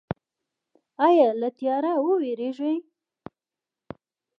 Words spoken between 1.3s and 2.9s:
له تیاره ویریږئ؟